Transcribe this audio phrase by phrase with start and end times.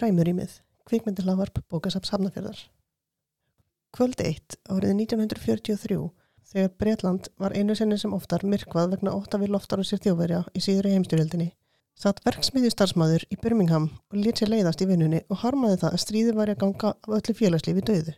[0.00, 0.52] Ræmurýmið,
[0.88, 2.60] kvikmyndilavarp bókasaps Hafnafjörðar.
[3.92, 5.98] Kvöld 1 árið 1943,
[6.52, 10.38] þegar Breitland var einu sinni sem oftar myrkvað vegna ótta við loftar og sér þjóverja
[10.56, 11.50] í síðri heimstyrjöldinni,
[12.00, 16.04] satt verksmiði starfsmæður í Birmingham og lít sér leiðast í vinnunni og harmaði það að
[16.06, 18.16] stríði var að ganga af öllu félagslífi döðu.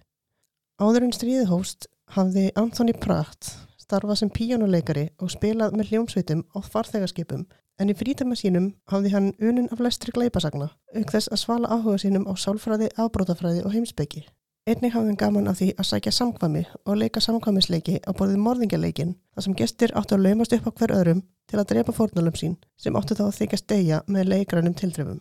[0.78, 6.58] Áður en stríði hóst hafði Anthony Pratt starfað sem píjónuleikari og spilað með hljómsveitum á
[6.62, 7.42] farþegarskipum
[7.82, 11.98] en í frítama sínum hafði hann unun af lestri gleipasagna, auk þess að svala áhuga
[11.98, 14.22] sínum á sálfræði, afbrótafræði og heimsbyggi.
[14.62, 19.16] Einnig hafði hann gaman af því að sækja samkvami og leika samkvamisleiki á borðið morðingjarleikin
[19.34, 22.54] þar sem gestir áttu að laumast upp á hver öðrum til að drepa fórnalum sín
[22.78, 25.18] sem áttu þá að þykja stegja með leikrænum tildrefum.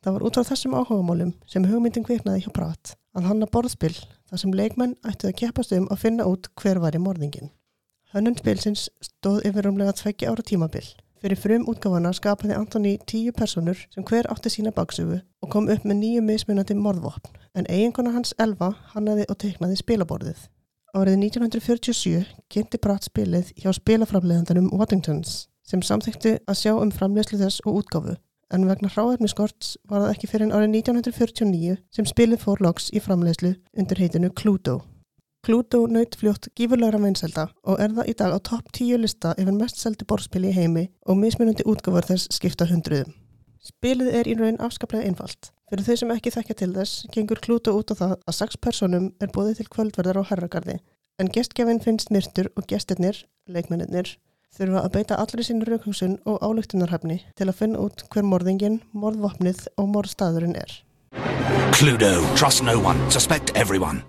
[0.00, 3.98] Það var út frá þessum áhugamálum sem hugmyndin kviknaði hjá Pratt að hanna borðspill
[4.30, 7.52] þar sem leikmenn ættu að keppast um að finna út hver var í morðingin.
[8.14, 10.86] Hönnun spilsins stóð yfir umlega tveggja ára tímabill.
[11.18, 15.82] Fyrir frum útgáfana skapaði Antoni tíu personur sem hver átti sína baksöfu og kom upp
[15.82, 20.44] með nýju mismunandi morðvopn en eiginkona hans Elva hannaði og teiknaði spilaborðið.
[20.94, 22.22] Árið 1947
[22.54, 28.14] kynnti Pratt spilið hjá spilaframleðandanum Waddingtons sem samþykti að sjá um framlegslu þess og útgáfu
[28.54, 33.02] en vegna hráefniskorts var það ekki fyrir en árið 1949 sem spilið fór loks í
[33.02, 34.78] framlegslu undir heitinu Cluedo.
[35.46, 39.54] Cluedo naut fljótt gífurlegra vinselda og er það í dag á topp 10 lista yfir
[39.54, 43.14] mest seldi borðspili í heimi og mismunandi útgáfar þess skipta hundruðum.
[43.62, 45.52] Spilið er í raun afskaplega einfalt.
[45.68, 49.10] Fyrir þau sem ekki þekkja til þess, gengur Cluedo út á það að sex personum
[49.20, 50.78] er bóðið til kvöldverðar á herragarði,
[51.20, 54.16] en gestgjafinn finnst myrtur og gestirnir, leikmennir,
[54.56, 59.66] þurfa að beita allri sín raukhusun og álugtunarhafni til að finna út hver morðingin, morðvopnið
[59.76, 60.78] og morðstaðurinn er.
[61.76, 64.02] Cluedo, trust no one, suspect everyone.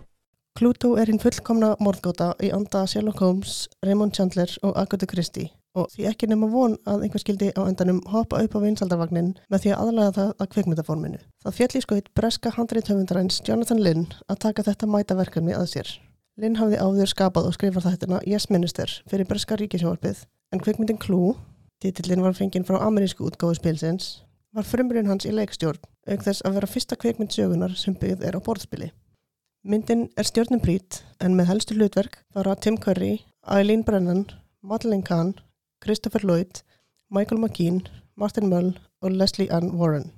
[0.58, 5.90] Cluedo er hinn fullkomna morðgóta í anda Sherlock Holmes, Raymond Chandler og Agatha Christie og
[5.94, 9.74] því ekki nema von að einhver skildi á endanum hoppa upp á vinsaldarvagnin með því
[9.74, 11.20] að aðlæða það að kveikmyndaforminu.
[11.44, 15.92] Það fjalli skoðið breska handreitöfundaræns Jonathan Lynn að taka þetta mætaverkefni að sér.
[16.40, 20.24] Lynn hafði áður skapað og skrifað þættina Yes Minister fyrir breska ríkisjórfið
[20.54, 21.36] en kveikmyndin Clue,
[21.84, 24.24] titillin var fenginn frá amerísku útgáðu spilsins,
[24.56, 28.40] var frumurinn hans í leikstjórn auk þess að vera fyrsta kveikmynd sögunar sem byggð er
[28.40, 28.90] á borðspili.
[29.68, 34.22] Myndin er stjórnum brít en með helstu hlutverk fara Tim Curry, Eileen Brennan,
[34.64, 35.34] Madeleine Kahn,
[35.84, 36.62] Christopher Lloyd,
[37.12, 37.82] Michael McKean,
[38.16, 38.70] Martin Mull
[39.04, 40.14] og Leslie Ann Warren.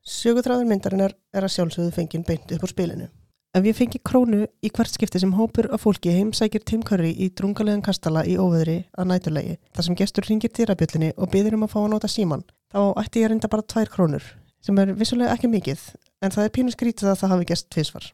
[0.00, 3.10] Sögutræður myndarinnar er að sjálfsögðu fengin beint upp úr spilinu.
[3.52, 7.28] Ef ég fengi krónu í hvert skipti sem hópur af fólki heimsækir Tim Curry í
[7.28, 11.74] drungalegan kastala í óveðri að nætulegi, þar sem gestur ringir dýrabjöldinni og byður um að
[11.74, 14.24] fá að nota síman, þá ætti ég reynda bara tvær krónur,
[14.64, 15.90] sem er vissulega ekki mikið,
[16.24, 18.08] en það er pínu skrítið að það hafi gest tvísvar.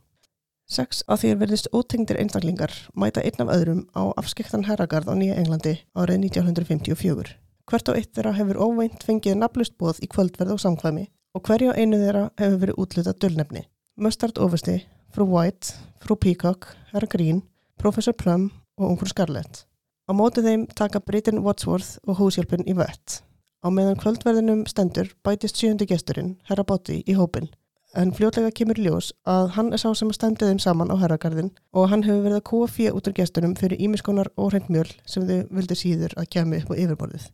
[0.64, 5.14] Sex af því að verðist ótengdir einstaklingar mæta einn af öðrum á afskektan herragarð á
[5.14, 7.34] Nýja Englandi árið 1954.
[7.68, 11.04] Hvert og eitt þeirra hefur óvænt fengið naflust bóð í kvöldverð og samkvæmi
[11.36, 13.64] og hverju einu þeirra hefur verið útlutað dölnefni.
[14.00, 14.78] Mustard Oversti,
[15.12, 17.42] Frú White, Frú Peacock, Herra Green,
[17.76, 18.48] Professor Plum
[18.80, 19.66] og Ungur Scarlett.
[20.08, 23.20] Á mótið þeim taka Britain Wadsworth og húshjálpun í vett.
[23.60, 27.52] Á meðan kvöldverðinum stendur bætist sjöndi gesturinn, Herra Botti, í hópin
[28.00, 31.50] en fljótlega kemur ljós að hann er sá sem að stendið þeim saman á herragarðin
[31.72, 35.26] og hann hefur verið að kúa fyrir út úr gestunum fyrir ímiskonar óhrengt mjöl sem
[35.28, 37.28] þau vildi síður að kemi upp á yfirborðið.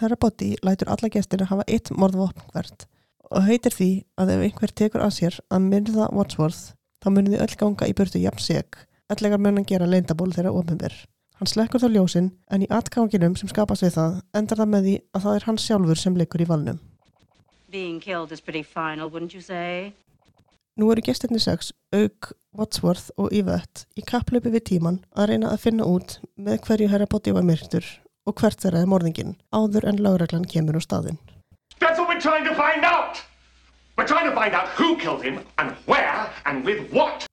[0.00, 2.86] Herra Botti lætur alla gestina hafa eitt morðvopn hvert
[3.30, 3.90] og heitir því
[4.20, 6.72] að ef einhver tekur að sér að myrða Wadsworth
[7.02, 8.80] þá munir þið öll ganga í burtu jafn seg,
[9.12, 10.94] ellegar mun hann gera leindaból þeirra ofinver.
[11.36, 14.94] Hann slekkur þá ljósin en í atganginum sem skapast við það endar það með því
[15.12, 16.78] að það er hans sjálfur sem leikur í valnum.
[20.76, 25.62] Nú eru gestinni sex, auk, Wadsworth og Yvette í kapplöpu við tíman að reyna að
[25.62, 27.86] finna út með hverju herra Botti var myrktur
[28.28, 31.16] og hvert þeirra er morðingin áður en lágreglan kemur á staðin.
[31.80, 33.22] That's what we're trying to find out.
[33.96, 37.24] We're trying to find out who killed him and where and with what.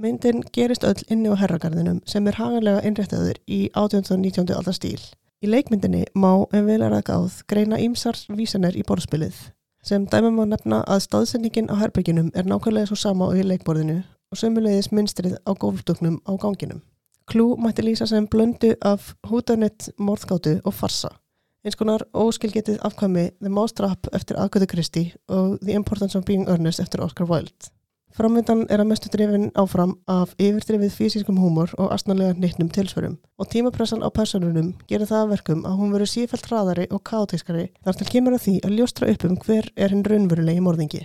[0.00, 4.08] Myndin gerist öll inni á herragarðinum sem er haganlega innrættaður í 18.
[4.16, 4.48] og 19.
[4.56, 5.04] aldar stíl.
[5.44, 9.50] Í leikmyndinni má en vel er að gáð greina ímsar vísanir í borðspilið
[9.88, 14.02] sem dæmum að nefna að staðsendingin á herbygginum er nákvæmlega svo sama á í leikborðinu
[14.04, 16.82] og sömulegis mynstrið á gólfdöknum á ganginum.
[17.28, 21.10] Klú mætti lýsa sem blöndu af húdanett, morðgátu og farsa.
[21.64, 26.80] Eins konar óskilgetið afkvæmi The Mousetrap eftir Agatha Christie og The Importance of Being Earnest
[26.80, 27.72] eftir Oscar Wilde.
[28.16, 33.50] Framvindan er að mestu drifin áfram af yfirdrifið fysiskum húmor og astnarlega nittnum tilsverum og
[33.52, 38.08] tímapressan á personunum gerir það verkum að hún verður sífælt hraðari og kátískari þar til
[38.08, 41.02] kemur að því að ljóstra upp um hver er hinn raunverulegi morðingi.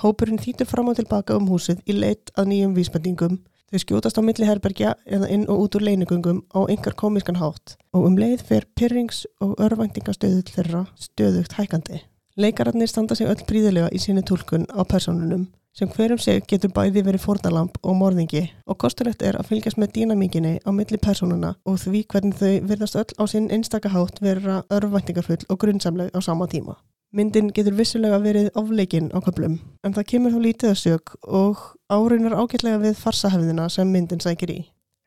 [0.00, 3.36] Hópurinn þýtur fram og tilbaka um húsið í leitt að nýjum vísbendingum,
[3.70, 7.76] þau skjótast á milli herbergja eða inn og út úr leinugungum á yngar komiskan hátt
[7.92, 12.02] og um leið fer pyrrings og örvæntingastöðu þeirra stöðugt hækandi.
[12.36, 15.46] Leikararnir standa sig öll príðilega í sinni tólkun á personunum
[15.76, 19.90] sem hverjum sig getur bæði verið fórnalamb og morðingi og kostulegt er að fylgjast með
[19.96, 25.44] dýnamíkinni á milli personuna og því hvernig þau virðast öll á sinn einstakahátt vera örvvæntingarfull
[25.52, 26.78] og grunnsamleg á sama tíma.
[27.12, 31.60] Myndin getur vissulega verið ofleikinn á köplum en það kemur þó lítið að sög og
[31.92, 34.58] áreinar ágætlega við farsahefðina sem myndin sækir í.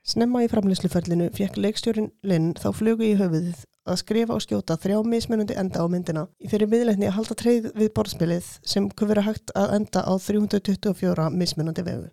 [0.06, 5.00] Snemma í framlýsluferlinu fekk leikstjórin Linn þá flugu í höfuðið að skrifa og skjóta þrjá
[5.06, 9.25] mismunandi enda á myndina í þeirri viðleitni að halda treyð við borðspilið sem kunne vera
[9.27, 12.09] hægt að enda á 324 mismunandi vegu.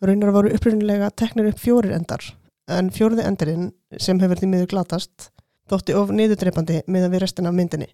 [0.00, 2.24] Raunar voru upprunnilega teknir upp fjórir endar
[2.70, 5.30] en fjóriði endarinn sem hefur því miður glatast
[5.70, 7.90] þótti of niðurdreipandi með að við restina af myndinni.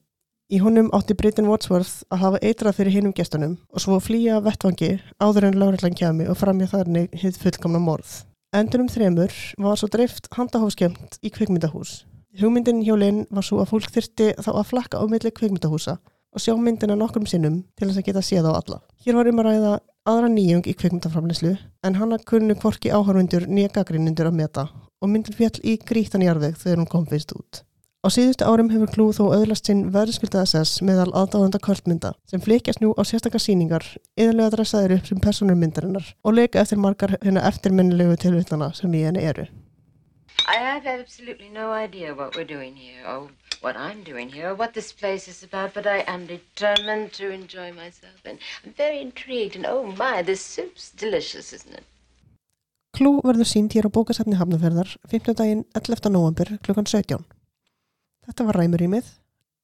[0.46, 4.92] Í honum átti Britton Wadsworth að hafa eitrað fyrir hinum gestunum og svo flýja vettvangi
[5.18, 8.20] áður en láriðlan kjami og framja þarni hitt fullkomna morð.
[8.54, 12.04] Endurum þremur var svo dreift handahófskjönd í kvikmyndahús.
[12.36, 15.94] Hugmyndin hjá Linn var svo að fólk þyrti þá að flakka á milli kvikmyndahúsa
[16.36, 18.80] og sjá myndina nokkrum sinnum til þess að geta séð á alla.
[19.04, 19.70] Hér var um að ræða
[20.12, 24.66] aðra nýjung í kvikmyndaframlislu en hann að kunnu kvorki áhörfundur nýja gaggrinnundur að meta
[25.00, 27.62] og myndin fjall í grítan jarðveg þegar hún kom fyrst út.
[28.04, 32.84] Á síðustu árum hefur Klú þó öðlast sinn verðskuldaða sess meðal aðdáðanda kvöldmynda sem flikjast
[32.84, 37.48] nú á sérstakar síningar, yðurlega dressaður upp sem personur myndarinnar og leika eftir margar hennar
[37.48, 39.48] eftirminnilegu tilvittana sem í henni eru.
[40.44, 43.30] I have absolutely no idea what we're doing here, or
[43.60, 47.30] what I'm doing here, or what this place is about, but I am determined to
[47.30, 51.84] enjoy myself, and I'm very intrigued, and oh my, this soup's delicious, isn't it?
[52.96, 55.34] Klú verður sínt hér á bókasafni Hafnarferðar 15.
[55.36, 56.12] daginn 11.
[56.12, 56.72] november kl.
[56.72, 57.26] 17.
[58.24, 59.10] Þetta var Ræmur í mið.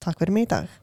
[0.05, 0.82] Takk fyrir mig í dag.